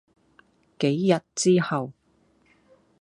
[0.79, 1.93] 幾日之後